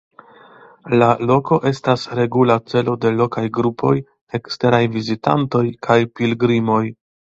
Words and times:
La 1.01 1.09
loko 1.31 1.59
estas 1.71 2.05
regula 2.19 2.57
celo 2.73 2.95
de 3.05 3.11
lokaj 3.19 3.43
grupoj, 3.61 3.93
eksteraj 4.39 4.81
vizitantoj 4.97 5.65
kaj 5.89 5.99
pilgrimoj. 6.21 6.85